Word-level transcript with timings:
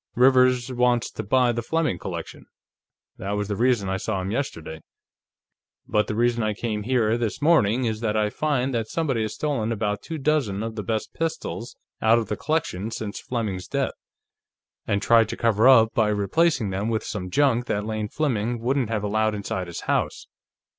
"Rivers 0.15 0.73
wants 0.73 1.11
to 1.11 1.21
buy 1.21 1.51
the 1.51 1.61
Fleming 1.61 1.99
collection. 1.99 2.47
That 3.19 3.33
was 3.33 3.49
the 3.49 3.55
reason 3.55 3.87
I 3.87 3.97
saw 3.97 4.19
him 4.19 4.31
yesterday. 4.31 4.81
But 5.87 6.07
the 6.07 6.15
reason 6.15 6.41
I 6.41 6.55
came 6.55 6.81
here, 6.81 7.19
this 7.19 7.39
morning, 7.39 7.85
is 7.85 7.99
that 7.99 8.17
I 8.17 8.31
find 8.31 8.73
that 8.73 8.87
somebody 8.87 9.21
has 9.21 9.35
stolen 9.35 9.71
about 9.71 10.01
two 10.01 10.17
dozen 10.17 10.63
of 10.63 10.73
the 10.73 10.81
best 10.81 11.13
pistols 11.13 11.75
out 12.01 12.17
of 12.17 12.29
the 12.29 12.35
collection 12.35 12.89
since 12.89 13.19
Fleming's 13.19 13.67
death, 13.67 13.93
and 14.87 15.03
tried 15.03 15.29
to 15.29 15.37
cover 15.37 15.67
up 15.69 15.93
by 15.93 16.07
replacing 16.07 16.71
them 16.71 16.89
with 16.89 17.03
some 17.03 17.29
junk 17.29 17.67
that 17.67 17.85
Lane 17.85 18.07
Fleming 18.09 18.59
wouldn't 18.59 18.89
have 18.89 19.03
allowed 19.03 19.35
inside 19.35 19.67
his 19.67 19.81
house. 19.81 20.25